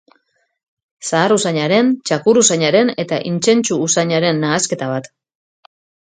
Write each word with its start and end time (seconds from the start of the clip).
Zahar-usainaren, 1.09 1.91
txakur-usainaren 2.09 2.89
eta 3.03 3.19
intsentsu-usainaren 3.33 4.41
nahasketa 4.45 4.89
bat. 4.93 5.11